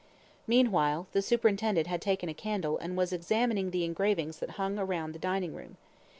Meanwhile, 0.47 1.05
the 1.11 1.21
superintendent 1.21 1.85
had 1.85 2.01
taken 2.01 2.27
a 2.27 2.33
candle, 2.33 2.75
and 2.79 2.97
was 2.97 3.13
examining 3.13 3.69
the 3.69 3.83
engravings 3.85 4.39
that 4.39 4.49
hung 4.57 4.77
round 4.77 5.13
the 5.13 5.19
dining 5.19 5.53
room. 5.53 5.77